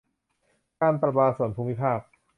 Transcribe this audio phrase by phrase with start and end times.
[0.81, 1.99] การประปาส่วนภูมิภาค